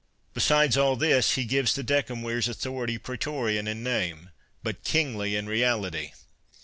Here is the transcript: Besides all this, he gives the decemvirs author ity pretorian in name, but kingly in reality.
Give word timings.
Besides 0.33 0.77
all 0.77 0.95
this, 0.95 1.33
he 1.35 1.45
gives 1.45 1.75
the 1.75 1.83
decemvirs 1.83 2.49
author 2.49 2.85
ity 2.85 2.97
pretorian 2.97 3.67
in 3.67 3.83
name, 3.83 4.31
but 4.63 4.83
kingly 4.83 5.35
in 5.35 5.45
reality. 5.45 6.13